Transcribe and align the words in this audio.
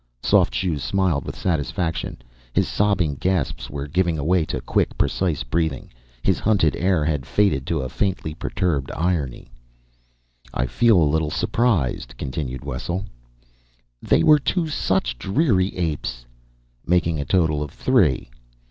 Soft 0.23 0.55
Shoes 0.55 0.83
smiled 0.83 1.25
with 1.25 1.37
satisfaction. 1.37 2.17
His 2.53 2.67
sobbing 2.67 3.17
gasps 3.19 3.69
were 3.69 3.85
giving 3.85 4.17
way 4.25 4.45
to 4.45 4.59
quick, 4.59 4.97
precise 4.97 5.43
breathing; 5.43 5.91
his 6.23 6.39
hunted 6.39 6.75
air 6.75 7.05
had 7.05 7.23
faded 7.23 7.67
to 7.67 7.81
a 7.81 7.87
faintly 7.87 8.33
perturbed 8.33 8.89
irony. 8.97 9.51
"I 10.55 10.65
feel 10.65 11.07
little 11.07 11.29
surprise," 11.29 12.07
continued 12.17 12.65
Wessel. 12.65 13.05
"They 14.01 14.23
were 14.23 14.39
two 14.39 14.65
such 14.69 15.19
dreary 15.19 15.77
apes." 15.77 16.25
"Making 16.87 17.19
a 17.19 17.23
total 17.25 17.61
of 17.61 17.69
three." 17.69 18.31